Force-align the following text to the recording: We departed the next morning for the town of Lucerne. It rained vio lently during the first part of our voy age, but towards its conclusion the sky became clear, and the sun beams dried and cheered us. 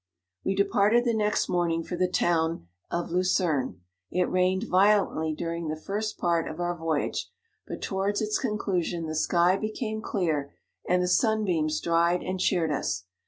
We 0.43 0.55
departed 0.55 1.05
the 1.05 1.13
next 1.13 1.47
morning 1.47 1.83
for 1.83 1.95
the 1.95 2.07
town 2.07 2.67
of 2.89 3.11
Lucerne. 3.11 3.81
It 4.09 4.23
rained 4.31 4.63
vio 4.63 5.05
lently 5.05 5.37
during 5.37 5.67
the 5.67 5.75
first 5.75 6.17
part 6.17 6.47
of 6.49 6.59
our 6.59 6.75
voy 6.75 7.03
age, 7.03 7.29
but 7.67 7.83
towards 7.83 8.19
its 8.19 8.39
conclusion 8.39 9.05
the 9.05 9.13
sky 9.13 9.57
became 9.57 10.01
clear, 10.01 10.55
and 10.89 11.03
the 11.03 11.07
sun 11.07 11.45
beams 11.45 11.79
dried 11.79 12.23
and 12.23 12.39
cheered 12.39 12.71
us. 12.71 13.03